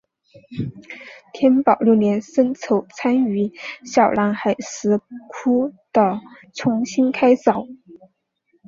[1.31, 3.51] 天保六年僧稠参与
[3.85, 6.19] 小南海石窟的
[6.55, 7.67] 重新开凿。